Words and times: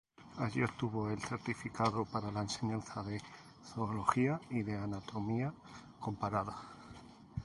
Allí 0.39 0.63
obtuvo 0.63 1.11
el 1.11 1.19
certificado 1.21 2.05
para 2.05 2.31
la 2.31 2.41
enseñanza 2.41 3.03
de 3.03 3.21
zoología 3.75 4.41
y 4.49 4.63
de 4.63 4.75
anatomía 4.75 5.53
comparada. 5.99 6.55